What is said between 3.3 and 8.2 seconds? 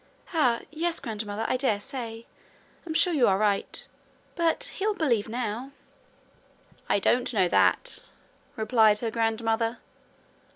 right. But he'll believe now.' 'I don't know that,'